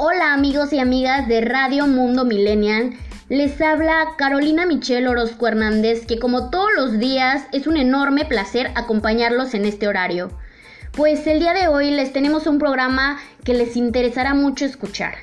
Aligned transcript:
Hola 0.00 0.32
amigos 0.32 0.72
y 0.72 0.78
amigas 0.78 1.26
de 1.26 1.40
Radio 1.40 1.88
Mundo 1.88 2.24
Millennial. 2.24 2.92
Les 3.28 3.60
habla 3.60 4.06
Carolina 4.16 4.64
Michelle 4.64 5.08
Orozco 5.08 5.48
Hernández, 5.48 6.06
que 6.06 6.20
como 6.20 6.50
todos 6.50 6.70
los 6.76 7.00
días 7.00 7.42
es 7.50 7.66
un 7.66 7.76
enorme 7.76 8.24
placer 8.24 8.70
acompañarlos 8.76 9.54
en 9.54 9.64
este 9.64 9.88
horario. 9.88 10.30
Pues 10.92 11.26
el 11.26 11.40
día 11.40 11.52
de 11.52 11.66
hoy 11.66 11.90
les 11.90 12.12
tenemos 12.12 12.46
un 12.46 12.60
programa 12.60 13.18
que 13.42 13.54
les 13.54 13.76
interesará 13.76 14.34
mucho 14.34 14.64
escuchar. 14.64 15.16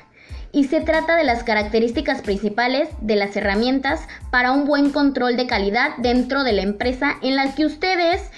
Y 0.52 0.64
se 0.64 0.82
trata 0.82 1.16
de 1.16 1.24
las 1.24 1.42
características 1.42 2.20
principales 2.20 2.90
de 3.00 3.16
las 3.16 3.34
herramientas 3.34 4.02
para 4.30 4.52
un 4.52 4.66
buen 4.66 4.90
control 4.90 5.38
de 5.38 5.46
calidad 5.46 5.96
dentro 5.96 6.44
de 6.44 6.52
la 6.52 6.60
empresa 6.60 7.14
en 7.22 7.36
la 7.36 7.54
que 7.54 7.64
ustedes 7.64 8.30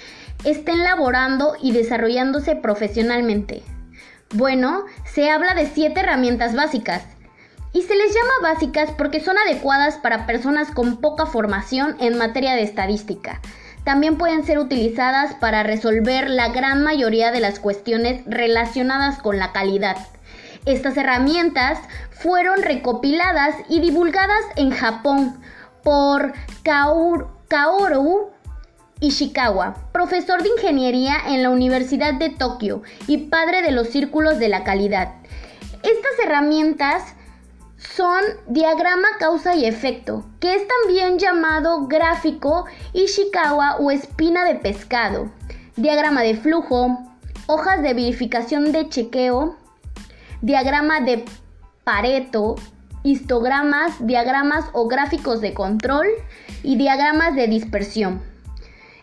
estén 0.45 0.85
laborando 0.85 1.55
y 1.61 1.73
desarrollándose 1.73 2.55
profesionalmente. 2.55 3.61
Bueno, 4.35 4.85
se 5.05 5.31
habla 5.31 5.55
de 5.55 5.65
siete 5.65 6.01
herramientas 6.01 6.55
básicas. 6.55 7.03
Y 7.73 7.81
se 7.81 7.95
les 7.95 8.13
llama 8.13 8.53
básicas 8.53 8.91
porque 8.95 9.19
son 9.19 9.37
adecuadas 9.39 9.97
para 9.97 10.27
personas 10.27 10.69
con 10.69 10.97
poca 10.97 11.25
formación 11.25 11.95
en 11.99 12.17
materia 12.17 12.53
de 12.53 12.61
estadística. 12.61 13.41
También 13.83 14.17
pueden 14.19 14.45
ser 14.45 14.59
utilizadas 14.59 15.33
para 15.35 15.63
resolver 15.63 16.29
la 16.29 16.49
gran 16.49 16.83
mayoría 16.83 17.31
de 17.31 17.39
las 17.39 17.59
cuestiones 17.59 18.21
relacionadas 18.27 19.19
con 19.19 19.39
la 19.39 19.51
calidad. 19.51 19.97
Estas 20.65 20.95
herramientas 20.97 21.79
fueron 22.11 22.61
recopiladas 22.61 23.55
y 23.67 23.79
divulgadas 23.79 24.43
en 24.57 24.69
Japón 24.69 25.41
por 25.83 26.33
Kaoru 26.63 28.29
Ishikawa, 29.01 29.75
profesor 29.93 30.43
de 30.43 30.49
ingeniería 30.49 31.15
en 31.27 31.41
la 31.41 31.49
Universidad 31.49 32.15
de 32.15 32.29
Tokio 32.29 32.81
y 33.07 33.29
padre 33.29 33.61
de 33.61 33.71
los 33.71 33.87
círculos 33.87 34.39
de 34.39 34.49
la 34.49 34.63
calidad. 34.63 35.13
Estas 35.83 36.19
herramientas 36.25 37.15
son 37.77 38.21
diagrama 38.47 39.07
causa 39.19 39.55
y 39.55 39.65
efecto, 39.65 40.25
que 40.41 40.55
es 40.55 40.63
también 40.67 41.17
llamado 41.17 41.87
gráfico 41.87 42.65
Ishikawa 42.93 43.77
o 43.77 43.89
espina 43.89 44.43
de 44.43 44.55
pescado, 44.55 45.31
diagrama 45.77 46.21
de 46.21 46.35
flujo, 46.35 46.99
hojas 47.47 47.81
de 47.81 47.93
verificación 47.93 48.73
de 48.73 48.89
chequeo, 48.89 49.55
diagrama 50.41 50.99
de 50.99 51.23
Pareto, 51.85 52.55
histogramas, 53.03 54.05
diagramas 54.05 54.65
o 54.73 54.87
gráficos 54.87 55.39
de 55.39 55.53
control 55.53 56.07
y 56.63 56.75
diagramas 56.75 57.33
de 57.35 57.47
dispersión. 57.47 58.21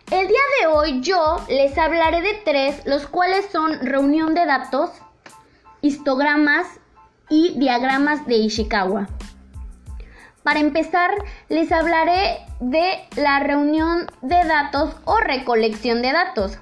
El 0.09 0.25
día 0.25 0.39
de 0.61 0.67
hoy 0.67 1.01
yo 1.01 1.45
les 1.49 1.77
hablaré 1.77 2.21
de 2.21 2.35
tres, 2.45 2.81
los 2.85 3.07
cuales 3.07 3.45
son 3.51 3.77
reunión 3.85 4.35
de 4.35 4.45
datos, 4.45 4.89
histogramas 5.81 6.65
y 7.29 7.59
diagramas 7.59 8.25
de 8.25 8.37
Ishikawa. 8.37 9.09
Para 10.43 10.61
empezar, 10.61 11.11
les 11.49 11.73
hablaré 11.73 12.37
de 12.61 13.05
la 13.17 13.41
reunión 13.41 14.07
de 14.21 14.45
datos 14.45 14.95
o 15.03 15.17
recolección 15.17 16.01
de 16.01 16.13
datos, 16.13 16.57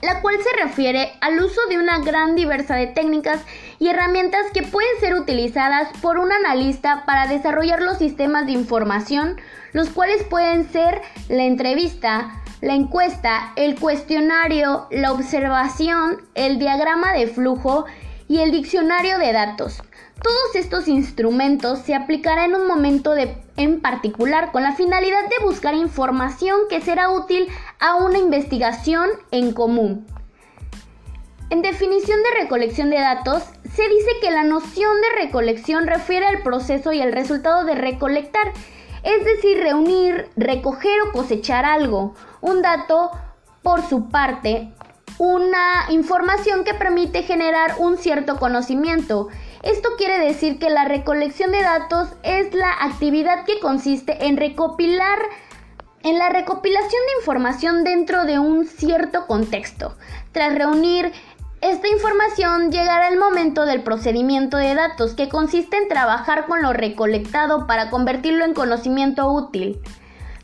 la 0.00 0.20
cual 0.20 0.36
se 0.40 0.62
refiere 0.62 1.14
al 1.20 1.40
uso 1.40 1.60
de 1.68 1.78
una 1.78 1.98
gran 1.98 2.36
diversidad 2.36 2.76
de 2.76 2.86
técnicas 2.86 3.40
y 3.78 3.88
herramientas 3.88 4.46
que 4.52 4.62
pueden 4.62 5.00
ser 5.00 5.14
utilizadas 5.14 5.88
por 6.00 6.18
un 6.18 6.32
analista 6.32 7.04
para 7.06 7.26
desarrollar 7.26 7.82
los 7.82 7.98
sistemas 7.98 8.46
de 8.46 8.52
información, 8.52 9.36
los 9.72 9.90
cuales 9.90 10.22
pueden 10.24 10.70
ser 10.70 11.02
la 11.28 11.44
entrevista, 11.44 12.42
la 12.60 12.74
encuesta, 12.74 13.52
el 13.56 13.78
cuestionario, 13.78 14.86
la 14.90 15.12
observación, 15.12 16.22
el 16.34 16.58
diagrama 16.58 17.12
de 17.12 17.26
flujo 17.26 17.84
y 18.28 18.38
el 18.38 18.50
diccionario 18.50 19.18
de 19.18 19.32
datos. 19.32 19.82
Todos 20.22 20.56
estos 20.56 20.88
instrumentos 20.88 21.80
se 21.80 21.94
aplicarán 21.94 22.50
en 22.50 22.60
un 22.62 22.66
momento 22.66 23.14
en 23.56 23.80
particular 23.80 24.50
con 24.50 24.62
la 24.62 24.72
finalidad 24.72 25.28
de 25.28 25.44
buscar 25.44 25.74
información 25.74 26.60
que 26.70 26.80
será 26.80 27.10
útil 27.10 27.46
a 27.78 27.96
una 27.96 28.18
investigación 28.18 29.10
en 29.30 29.52
común. 29.52 30.06
En 31.48 31.62
definición 31.62 32.18
de 32.24 32.42
recolección 32.42 32.90
de 32.90 32.98
datos, 32.98 33.44
se 33.72 33.88
dice 33.88 34.10
que 34.20 34.32
la 34.32 34.42
noción 34.42 35.00
de 35.00 35.24
recolección 35.24 35.86
refiere 35.86 36.26
al 36.26 36.42
proceso 36.42 36.92
y 36.92 37.00
al 37.00 37.12
resultado 37.12 37.64
de 37.64 37.76
recolectar, 37.76 38.52
es 39.04 39.24
decir, 39.24 39.58
reunir, 39.58 40.28
recoger 40.36 41.00
o 41.02 41.12
cosechar 41.12 41.64
algo, 41.64 42.14
un 42.40 42.62
dato 42.62 43.12
por 43.62 43.88
su 43.88 44.08
parte, 44.08 44.72
una 45.18 45.86
información 45.90 46.64
que 46.64 46.74
permite 46.74 47.22
generar 47.22 47.74
un 47.78 47.96
cierto 47.96 48.38
conocimiento. 48.38 49.28
Esto 49.62 49.90
quiere 49.96 50.18
decir 50.18 50.58
que 50.58 50.68
la 50.68 50.84
recolección 50.84 51.52
de 51.52 51.62
datos 51.62 52.08
es 52.24 52.54
la 52.54 52.72
actividad 52.72 53.44
que 53.44 53.60
consiste 53.60 54.26
en 54.26 54.36
recopilar 54.36 55.20
en 56.02 56.18
la 56.18 56.28
recopilación 56.28 56.90
de 57.06 57.18
información 57.18 57.82
dentro 57.82 58.26
de 58.26 58.38
un 58.38 58.64
cierto 58.64 59.26
contexto. 59.26 59.96
Tras 60.30 60.54
reunir 60.54 61.12
esta 61.70 61.88
información 61.88 62.70
llegará 62.70 63.08
el 63.08 63.18
momento 63.18 63.66
del 63.66 63.82
procedimiento 63.82 64.56
de 64.56 64.74
datos, 64.74 65.14
que 65.14 65.28
consiste 65.28 65.76
en 65.76 65.88
trabajar 65.88 66.46
con 66.46 66.62
lo 66.62 66.72
recolectado 66.72 67.66
para 67.66 67.90
convertirlo 67.90 68.44
en 68.44 68.54
conocimiento 68.54 69.30
útil. 69.30 69.80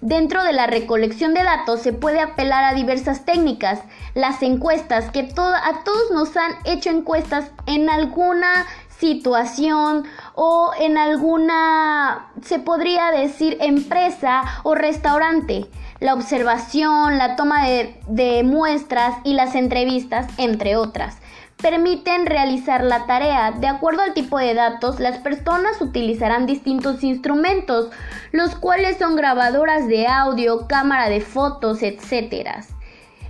Dentro 0.00 0.42
de 0.42 0.52
la 0.52 0.66
recolección 0.66 1.32
de 1.32 1.44
datos 1.44 1.80
se 1.80 1.92
puede 1.92 2.20
apelar 2.20 2.64
a 2.64 2.74
diversas 2.74 3.24
técnicas. 3.24 3.82
Las 4.14 4.42
encuestas, 4.42 5.12
que 5.12 5.20
a 5.20 5.84
todos 5.84 6.10
nos 6.12 6.36
han 6.36 6.54
hecho 6.64 6.90
encuestas 6.90 7.52
en 7.66 7.88
alguna 7.88 8.66
situación 9.02 10.04
o 10.36 10.70
en 10.78 10.96
alguna, 10.96 12.30
se 12.40 12.60
podría 12.60 13.10
decir, 13.10 13.58
empresa 13.60 14.44
o 14.62 14.76
restaurante 14.76 15.66
la 15.98 16.14
observación, 16.14 17.18
la 17.18 17.34
toma 17.34 17.66
de, 17.66 18.42
muestras 18.44 19.16
y 19.24 19.34
las 19.34 19.54
entrevistas, 19.54 20.26
entre 20.38 20.76
otras 20.76 21.18
permiten 21.60 22.26
realizar 22.26 22.82
la 22.82 23.06
tarea. 23.06 23.52
De 23.52 23.68
acuerdo 23.68 24.02
al 24.02 24.14
tipo 24.14 24.36
de 24.36 24.52
datos, 24.52 24.98
las 24.98 25.18
personas 25.18 25.80
utilizarán 25.80 26.44
distintos 26.44 27.04
instrumentos, 27.04 27.88
los 28.32 28.56
cuales 28.56 28.98
son 28.98 29.14
grabadoras 29.14 29.86
de 29.86 30.08
audio, 30.08 30.66
cámara 30.66 31.08
de 31.08 31.20
fotos, 31.20 31.84
etc. 31.84 32.64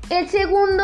El 0.08 0.30
segundo 0.30 0.82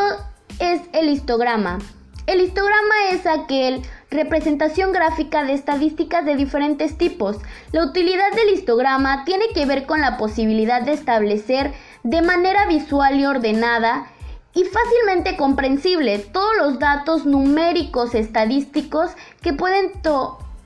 es 0.59 0.82
el 0.93 1.09
histograma. 1.09 1.78
El 2.26 2.43
histograma 2.43 2.94
es 3.12 3.26
aquel 3.26 3.81
representación 4.11 4.93
gráfica 4.93 5.45
de 5.45 5.53
estadísticas 5.53 6.25
de 6.25 6.37
diferentes 6.37 6.97
tipos. 6.97 7.37
La 7.73 7.85
utilidad 7.85 8.33
del 8.35 8.55
histograma 8.55 9.25
tiene 9.25 9.49
que 9.55 9.67
ver 9.67 9.87
con 9.87 10.01
la 10.01 10.17
posibilidad 10.17 10.83
de 10.83 10.93
establecer 10.93 11.73
de 12.03 12.23
manera 12.23 12.67
visual 12.67 13.19
y 13.21 13.27
ordenada 13.27 14.07
y 14.55 14.65
fácilmente 14.65 15.37
comprensible 15.37 16.19
todos 16.19 16.57
los 16.57 16.79
datos 16.79 17.27
numéricos 17.27 18.15
estadísticos 18.15 19.11
que 19.43 19.53
pueden 19.53 19.93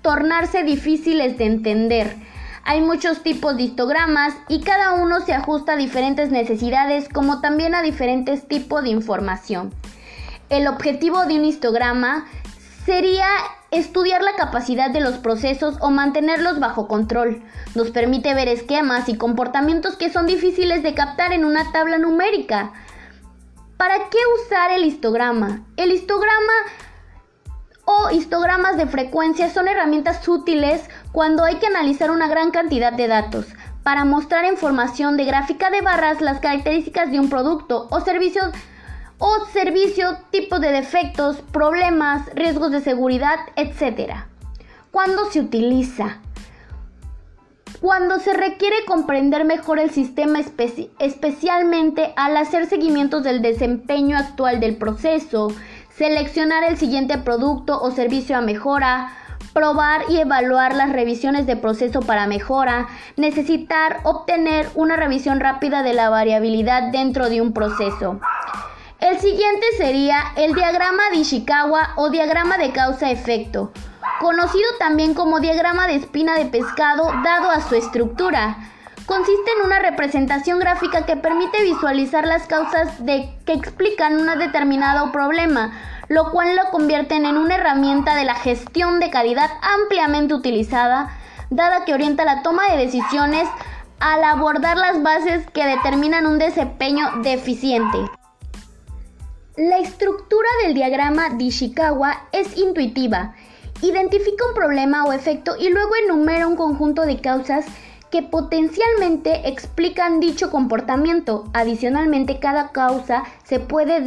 tornarse 0.03 0.63
difíciles 0.63 1.37
de 1.37 1.47
entender. 1.47 2.17
Hay 2.65 2.81
muchos 2.81 3.25
tipos 3.25 3.57
de 3.57 3.65
histogramas 3.65 4.35
y 4.49 4.61
cada 4.61 4.93
uno 4.93 5.21
se 5.21 5.35
ajusta 5.35 5.73
a 5.73 5.77
diferentes 5.77 6.31
necesidades 6.31 7.09
como 7.09 7.41
también 7.41 7.75
a 7.75 7.83
diferentes 7.83 8.47
tipos 8.47 8.85
de 8.85 8.91
información. 8.91 9.75
El 10.49 10.69
objetivo 10.69 11.27
de 11.27 11.41
un 11.41 11.45
histograma 11.45 12.27
sería 12.85 13.27
estudiar 13.71 14.23
la 14.23 14.35
capacidad 14.35 14.91
de 14.91 15.01
los 15.01 15.15
procesos 15.19 15.77
o 15.81 15.91
mantenerlos 15.91 16.61
bajo 16.61 16.89
control. 16.89 17.43
Nos 17.75 17.91
permite 17.91 18.35
ver 18.35 18.49
esquemas 18.49 19.09
y 19.09 19.17
comportamientos 19.17 19.97
que 19.97 20.11
son 20.11 20.27
difíciles 20.27 20.83
de 20.83 20.95
captar 20.95 21.33
en 21.33 21.45
una 21.45 21.73
tabla 21.73 21.99
numérica. 21.99 22.73
¿Para 23.77 23.97
qué 24.11 24.19
usar 24.43 24.73
el 24.73 24.85
histograma? 24.85 25.63
El 25.77 25.93
histograma 25.93 26.53
o 27.85 28.11
histogramas 28.11 28.77
de 28.77 28.87
frecuencia 28.87 29.51
son 29.51 29.69
herramientas 29.69 30.27
útiles 30.29 30.89
cuando 31.11 31.45
hay 31.45 31.57
que 31.57 31.67
analizar 31.67 32.11
una 32.11 32.29
gran 32.29 32.51
cantidad 32.51 32.93
de 32.93 33.09
datos 33.09 33.47
para 33.83 34.05
mostrar 34.05 34.45
en 34.45 34.57
formación 34.57 35.17
de 35.17 35.25
gráfica 35.25 35.71
de 35.71 35.81
barras 35.81 36.21
las 36.21 36.39
características 36.39 37.11
de 37.11 37.19
un 37.19 37.29
producto 37.29 37.89
o 37.91 38.01
servicio 38.01 38.43
o 39.25 39.47
servicio, 39.53 40.19
tipo 40.33 40.59
de 40.59 40.73
defectos, 40.73 41.37
problemas, 41.53 42.29
riesgos 42.35 42.73
de 42.73 42.81
seguridad, 42.81 43.37
etc. 43.55 44.15
¿Cuándo 44.91 45.31
se 45.31 45.39
utiliza? 45.39 46.19
Cuando 47.81 48.19
se 48.19 48.33
requiere 48.33 48.85
comprender 48.85 49.45
mejor 49.45 49.79
el 49.79 49.91
sistema 49.91 50.41
especialmente 50.41 52.13
al 52.17 52.37
hacer 52.37 52.67
seguimientos 52.67 53.23
del 53.23 53.43
desempeño 53.43 54.19
actual 54.19 54.59
del 54.59 54.77
proceso, 54.77 55.53
seleccionar 55.97 56.65
el 56.65 56.77
siguiente 56.77 57.17
producto 57.17 57.81
o 57.81 57.93
servicio 57.93 58.37
a 58.37 58.41
mejora, 58.41 59.13
probar 59.53 60.03
y 60.09 60.19
evaluar 60.19 60.75
las 60.75 60.91
revisiones 60.91 61.47
de 61.47 61.55
proceso 61.55 62.01
para 62.01 62.27
mejora, 62.27 62.89
necesitar 63.17 64.01
obtener 64.03 64.69
una 64.75 64.97
revisión 64.97 65.39
rápida 65.39 65.85
de 65.85 65.93
la 65.93 66.11
variabilidad 66.11 66.91
dentro 66.91 67.31
de 67.31 67.41
un 67.41 67.53
proceso. 67.53 68.19
El 69.03 69.19
siguiente 69.19 69.67
sería 69.77 70.27
el 70.37 70.55
diagrama 70.55 71.11
de 71.11 71.17
Ishikawa 71.17 71.95
o 71.97 72.11
diagrama 72.11 72.57
de 72.57 72.71
causa-efecto. 72.71 73.73
conocido 74.21 74.69
también 74.79 75.15
como 75.15 75.41
diagrama 75.41 75.89
de 75.89 75.97
espina 75.97 76.37
de 76.37 76.45
pescado 76.45 77.11
dado 77.25 77.51
a 77.51 77.61
su 77.63 77.75
estructura. 77.75 78.59
Consiste 79.05 79.51
en 79.59 79.67
una 79.67 79.81
representación 79.81 80.61
gráfica 80.61 81.05
que 81.05 81.17
permite 81.17 81.65
visualizar 81.65 82.29
las 82.29 82.47
causas 82.47 83.05
de, 83.05 83.35
que 83.45 83.55
explican 83.55 84.21
un 84.21 84.39
determinado 84.39 85.11
problema, 85.11 85.73
lo 86.07 86.31
cual 86.31 86.55
lo 86.55 86.71
convierten 86.71 87.27
en 87.27 87.39
una 87.39 87.57
herramienta 87.57 88.15
de 88.15 88.23
la 88.23 88.37
gestión 88.37 89.01
de 89.01 89.11
calidad 89.11 89.51
ampliamente 89.63 90.33
utilizada, 90.33 91.11
dada 91.51 91.85
que 91.85 91.95
orienta 91.95 92.25
la 92.25 92.45
toma 92.45 92.69
de 92.69 92.77
decisiones 92.77 93.49
al 93.99 94.23
abordar 94.23 94.77
las 94.77 95.03
bases 95.03 95.45
que 95.51 95.67
determinan 95.67 96.29
un 96.29 96.39
desempeño 96.39 97.11
deficiente. 97.25 97.99
La 99.59 99.77
estructura 99.77 100.49
del 100.65 100.73
diagrama 100.73 101.29
de 101.29 101.45
Ishikawa 101.45 102.23
es 102.33 102.57
intuitiva. 102.57 103.35
Identifica 103.83 104.47
un 104.49 104.55
problema 104.55 105.05
o 105.05 105.13
efecto 105.13 105.57
y 105.59 105.69
luego 105.69 105.91
enumera 106.03 106.47
un 106.47 106.57
conjunto 106.57 107.03
de 107.03 107.21
causas 107.21 107.67
que 108.11 108.23
potencialmente 108.23 109.47
explican 109.51 110.21
dicho 110.21 110.51
comportamiento. 110.51 111.45
Adicionalmente, 111.53 112.39
cada 112.39 112.73
causa 112.73 113.25
se 113.45 113.61
puede 113.61 114.01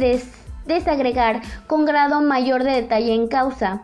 desagregar 0.66 1.42
con 1.68 1.84
grado 1.84 2.22
mayor 2.22 2.64
de 2.64 2.72
detalle 2.72 3.14
en 3.14 3.28
causa. 3.28 3.82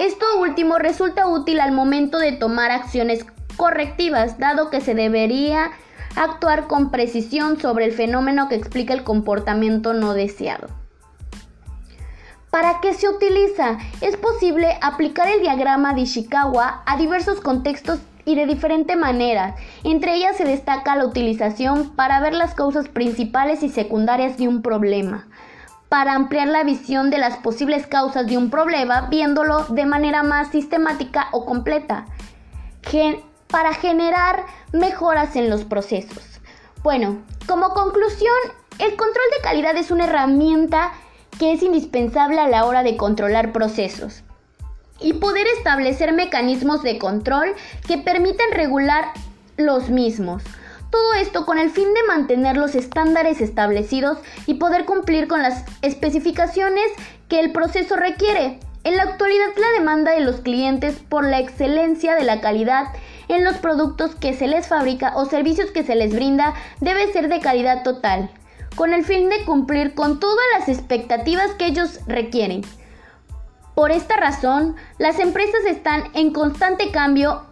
Esto 0.00 0.26
último 0.38 0.76
resulta 0.76 1.28
útil 1.28 1.60
al 1.60 1.72
momento 1.72 2.18
de 2.18 2.32
tomar 2.32 2.72
acciones 2.72 3.24
correctivas, 3.56 4.38
dado 4.38 4.68
que 4.68 4.82
se 4.82 4.94
debería 4.94 5.70
actuar 6.14 6.66
con 6.66 6.90
precisión 6.90 7.58
sobre 7.58 7.86
el 7.86 7.92
fenómeno 7.92 8.50
que 8.50 8.56
explica 8.56 8.92
el 8.92 9.02
comportamiento 9.02 9.94
no 9.94 10.12
deseado. 10.12 10.79
¿Para 12.50 12.80
qué 12.80 12.94
se 12.94 13.08
utiliza? 13.08 13.78
Es 14.00 14.16
posible 14.16 14.76
aplicar 14.82 15.28
el 15.28 15.40
diagrama 15.40 15.94
de 15.94 16.00
Ishikawa 16.00 16.82
a 16.84 16.96
diversos 16.96 17.40
contextos 17.40 18.00
y 18.24 18.34
de 18.34 18.46
diferente 18.46 18.96
manera. 18.96 19.54
Entre 19.84 20.16
ellas 20.16 20.36
se 20.36 20.44
destaca 20.44 20.96
la 20.96 21.06
utilización 21.06 21.90
para 21.94 22.18
ver 22.18 22.34
las 22.34 22.54
causas 22.54 22.88
principales 22.88 23.62
y 23.62 23.68
secundarias 23.68 24.36
de 24.36 24.48
un 24.48 24.62
problema, 24.62 25.28
para 25.88 26.14
ampliar 26.14 26.48
la 26.48 26.64
visión 26.64 27.10
de 27.10 27.18
las 27.18 27.36
posibles 27.36 27.86
causas 27.86 28.26
de 28.26 28.36
un 28.36 28.50
problema 28.50 29.02
viéndolo 29.02 29.64
de 29.66 29.86
manera 29.86 30.24
más 30.24 30.50
sistemática 30.50 31.28
o 31.30 31.46
completa, 31.46 32.06
para 33.46 33.74
generar 33.74 34.44
mejoras 34.72 35.36
en 35.36 35.50
los 35.50 35.64
procesos. 35.64 36.40
Bueno, 36.82 37.18
como 37.46 37.70
conclusión, 37.70 38.34
el 38.80 38.96
control 38.96 39.26
de 39.36 39.42
calidad 39.42 39.76
es 39.76 39.92
una 39.92 40.06
herramienta 40.06 40.92
que 41.38 41.52
es 41.52 41.62
indispensable 41.62 42.40
a 42.40 42.48
la 42.48 42.64
hora 42.64 42.82
de 42.82 42.96
controlar 42.96 43.52
procesos 43.52 44.22
y 45.00 45.14
poder 45.14 45.46
establecer 45.58 46.12
mecanismos 46.12 46.82
de 46.82 46.98
control 46.98 47.54
que 47.86 47.98
permitan 47.98 48.50
regular 48.52 49.06
los 49.56 49.88
mismos. 49.90 50.42
Todo 50.90 51.14
esto 51.14 51.46
con 51.46 51.58
el 51.58 51.70
fin 51.70 51.94
de 51.94 52.02
mantener 52.08 52.56
los 52.56 52.74
estándares 52.74 53.40
establecidos 53.40 54.18
y 54.46 54.54
poder 54.54 54.84
cumplir 54.84 55.28
con 55.28 55.42
las 55.42 55.64
especificaciones 55.82 56.86
que 57.28 57.40
el 57.40 57.52
proceso 57.52 57.96
requiere. 57.96 58.58
En 58.82 58.96
la 58.96 59.04
actualidad 59.04 59.46
la 59.56 59.78
demanda 59.78 60.12
de 60.12 60.20
los 60.20 60.40
clientes 60.40 60.96
por 61.08 61.24
la 61.24 61.38
excelencia 61.38 62.14
de 62.16 62.24
la 62.24 62.40
calidad 62.40 62.86
en 63.28 63.44
los 63.44 63.58
productos 63.58 64.16
que 64.16 64.34
se 64.34 64.48
les 64.48 64.66
fabrica 64.66 65.12
o 65.16 65.26
servicios 65.26 65.70
que 65.70 65.84
se 65.84 65.94
les 65.94 66.12
brinda 66.12 66.54
debe 66.80 67.12
ser 67.12 67.28
de 67.28 67.40
calidad 67.40 67.82
total 67.84 68.30
con 68.76 68.92
el 68.92 69.04
fin 69.04 69.28
de 69.28 69.44
cumplir 69.44 69.94
con 69.94 70.20
todas 70.20 70.44
las 70.58 70.68
expectativas 70.68 71.52
que 71.52 71.66
ellos 71.66 72.00
requieren. 72.06 72.62
Por 73.74 73.90
esta 73.90 74.16
razón, 74.16 74.76
las 74.98 75.18
empresas 75.18 75.64
están 75.66 76.04
en 76.14 76.32
constante 76.32 76.90
cambio 76.90 77.46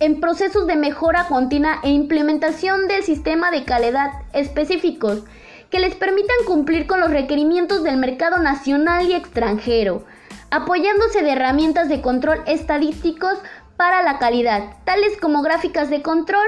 en 0.00 0.20
procesos 0.20 0.66
de 0.66 0.76
mejora 0.76 1.26
continua 1.28 1.78
e 1.82 1.90
implementación 1.90 2.88
del 2.88 3.04
sistema 3.04 3.50
de 3.50 3.64
calidad 3.64 4.10
específicos 4.32 5.22
que 5.70 5.80
les 5.80 5.94
permitan 5.94 6.36
cumplir 6.46 6.86
con 6.86 7.00
los 7.00 7.10
requerimientos 7.10 7.82
del 7.82 7.96
mercado 7.96 8.38
nacional 8.38 9.06
y 9.08 9.14
extranjero, 9.14 10.04
apoyándose 10.50 11.22
de 11.22 11.32
herramientas 11.32 11.88
de 11.88 12.02
control 12.02 12.42
estadísticos 12.46 13.38
para 13.76 14.02
la 14.02 14.18
calidad, 14.18 14.76
tales 14.84 15.16
como 15.20 15.40
gráficas 15.40 15.88
de 15.88 16.02
control, 16.02 16.46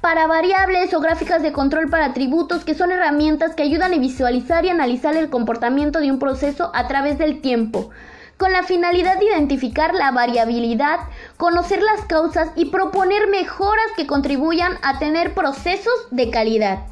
para 0.00 0.26
variables 0.26 0.94
o 0.94 1.00
gráficas 1.00 1.42
de 1.42 1.52
control 1.52 1.90
para 1.90 2.06
atributos, 2.06 2.64
que 2.64 2.74
son 2.74 2.90
herramientas 2.90 3.54
que 3.54 3.62
ayudan 3.62 3.92
a 3.92 3.98
visualizar 3.98 4.64
y 4.64 4.70
analizar 4.70 5.16
el 5.16 5.30
comportamiento 5.30 6.00
de 6.00 6.10
un 6.10 6.18
proceso 6.18 6.70
a 6.74 6.88
través 6.88 7.18
del 7.18 7.40
tiempo, 7.40 7.90
con 8.36 8.52
la 8.52 8.62
finalidad 8.62 9.18
de 9.18 9.26
identificar 9.26 9.94
la 9.94 10.10
variabilidad, 10.10 11.00
conocer 11.36 11.82
las 11.82 12.06
causas 12.06 12.50
y 12.56 12.66
proponer 12.66 13.28
mejoras 13.28 13.86
que 13.96 14.06
contribuyan 14.06 14.78
a 14.82 14.98
tener 14.98 15.34
procesos 15.34 15.92
de 16.10 16.30
calidad. 16.30 16.86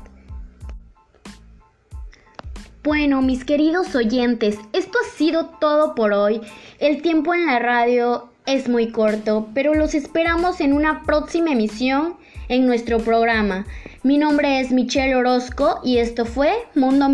Bueno, 2.84 3.22
mis 3.22 3.44
queridos 3.44 3.94
oyentes, 3.94 4.58
esto 4.72 4.98
ha 5.02 5.16
sido 5.16 5.46
todo 5.60 5.94
por 5.94 6.12
hoy. 6.12 6.40
El 6.78 7.02
tiempo 7.02 7.34
en 7.34 7.46
la 7.46 7.58
radio 7.58 8.30
es 8.48 8.66
muy 8.66 8.90
corto, 8.90 9.48
pero 9.52 9.74
los 9.74 9.94
esperamos 9.94 10.62
en 10.62 10.72
una 10.72 11.02
próxima 11.02 11.52
emisión 11.52 12.16
en 12.48 12.66
nuestro 12.66 12.98
programa. 12.98 13.66
Mi 14.02 14.16
nombre 14.16 14.60
es 14.60 14.72
Michelle 14.72 15.14
Orozco 15.14 15.80
y 15.84 15.98
esto 15.98 16.24
fue 16.24 16.52
Mundo, 16.74 17.10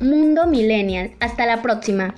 Mundo 0.00 0.46
Millennial. 0.48 1.12
Hasta 1.20 1.46
la 1.46 1.62
próxima. 1.62 2.14